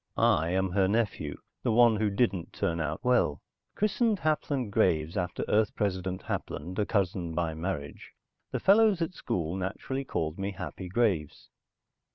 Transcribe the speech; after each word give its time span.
I 0.17 0.49
am 0.49 0.71
her 0.71 0.87
nephew, 0.87 1.37
the 1.61 1.71
one 1.71 1.97
who 1.97 2.09
didn't 2.09 2.53
turn 2.53 2.79
out 2.79 3.03
well. 3.05 3.39
Christened 3.75 4.17
Hapland 4.17 4.71
Graves, 4.71 5.15
after 5.15 5.45
Earth 5.47 5.75
President 5.75 6.23
Hapland, 6.23 6.79
a 6.79 6.87
cousin 6.87 7.35
by 7.35 7.53
marriage, 7.53 8.13
the 8.49 8.59
fellows 8.59 9.03
at 9.03 9.13
school 9.13 9.55
naturally 9.55 10.03
called 10.03 10.39
me 10.39 10.53
Happy 10.53 10.89
Graves. 10.89 11.49